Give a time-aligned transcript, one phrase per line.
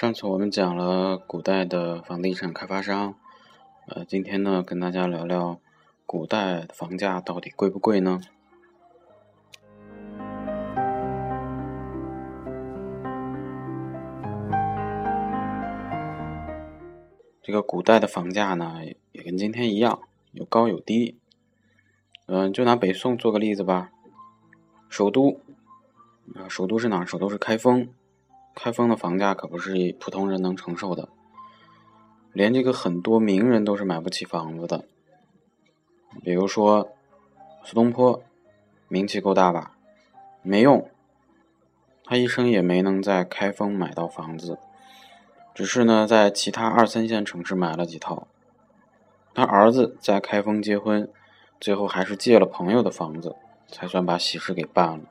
[0.00, 3.16] 上次我们讲了古代的房地产开发商，
[3.88, 5.58] 呃，今天呢跟大家聊聊
[6.06, 8.20] 古代房价到底贵不贵呢？
[17.42, 19.98] 这个古代的房价呢也跟今天一样，
[20.30, 21.18] 有高有低。
[22.26, 23.90] 嗯，就拿北宋做个例子吧，
[24.88, 25.40] 首都。
[26.36, 27.04] 啊，首都是哪？
[27.04, 27.88] 首都是开封。
[28.60, 31.08] 开封的房价可不是普通人能承受的，
[32.32, 34.84] 连这个很多名人都是买不起房子的。
[36.24, 36.88] 比如说
[37.62, 38.20] 苏东坡，
[38.88, 39.76] 名气够大吧？
[40.42, 40.90] 没用，
[42.02, 44.58] 他一生也没能在开封买到房子，
[45.54, 48.26] 只是呢在其他二三线城市买了几套。
[49.34, 51.08] 他儿子在开封结婚，
[51.60, 53.36] 最后还是借了朋友的房子，
[53.68, 55.04] 才算把喜事给办了。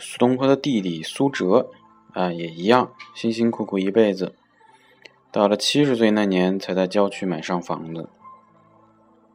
[0.00, 1.70] 苏东坡的弟弟苏辙，
[2.12, 4.34] 啊，也一样，辛辛苦苦一辈子，
[5.30, 8.08] 到了七十岁那年，才在郊区买上房子。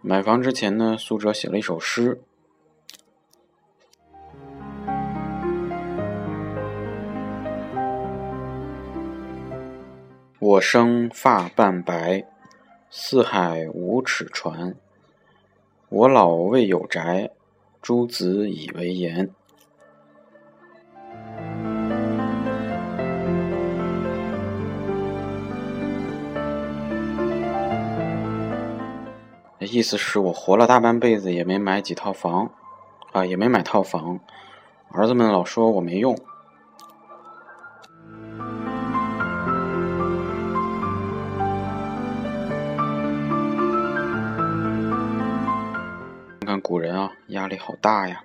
[0.00, 2.22] 买房之前呢，苏辙写了一首诗
[10.38, 12.26] ：“我生发半白，
[12.90, 14.76] 四海无尺船。
[15.88, 17.30] 我老未有宅，
[17.80, 19.30] 诸子以为言。”
[29.60, 32.50] 意思是我活了大半辈子也没买几套房，
[33.12, 34.20] 啊，也没买套房。
[34.90, 36.14] 儿子们老说我没用。
[46.40, 48.22] 看看古人啊，压力好大呀。